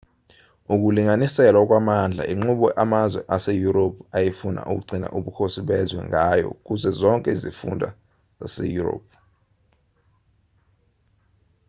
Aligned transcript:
ukulinganiselwa 0.73 1.61
kwamandla 1.69 2.23
inqubo 2.33 2.67
amazwe 2.83 3.21
aseyurophu 3.35 4.01
ayefuna 4.17 4.59
ukugcina 4.69 5.07
ubukhosi 5.17 5.59
bezwe 5.69 5.99
ngayo 6.07 6.49
kuzo 6.65 6.89
zonke 7.01 7.27
izifunda 7.35 7.87
zaseyurophu 8.39 9.15